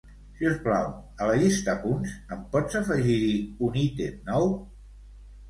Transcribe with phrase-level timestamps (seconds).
[0.37, 0.87] Si us plau,
[1.25, 3.29] a la llista "punts" em pots afegir-hi
[3.71, 4.51] un ítem nou?